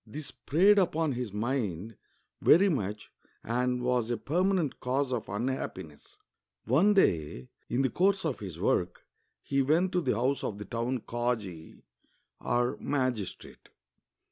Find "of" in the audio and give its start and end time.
5.13-5.29, 8.25-8.39, 10.43-10.57